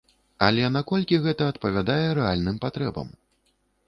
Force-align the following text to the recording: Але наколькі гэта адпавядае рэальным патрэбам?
Але 0.45 0.69
наколькі 0.77 1.19
гэта 1.25 1.49
адпавядае 1.53 2.05
рэальным 2.19 2.57
патрэбам? 2.65 3.13